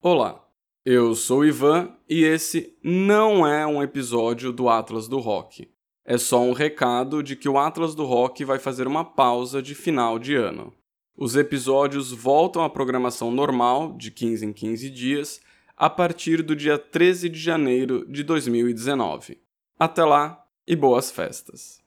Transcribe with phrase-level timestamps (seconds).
[0.00, 0.48] Olá,
[0.84, 5.68] eu sou o Ivan e esse não é um episódio do Atlas do Rock.
[6.04, 9.74] É só um recado de que o Atlas do Rock vai fazer uma pausa de
[9.74, 10.72] final de ano.
[11.16, 15.40] Os episódios voltam à programação normal, de 15 em 15 dias,
[15.76, 19.36] a partir do dia 13 de janeiro de 2019.
[19.76, 21.76] Até lá e boas festas!